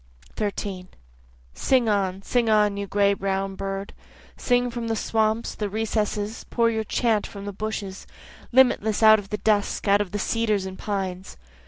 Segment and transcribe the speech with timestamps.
[0.35, 0.87] 13
[1.53, 3.93] Sing on, sing on you gray brown bird,
[4.35, 8.07] Sing from the swamps, the recesses, pour your chant from the bushes,
[8.51, 11.37] Limitless out of the dusk, out of the cedars and pines.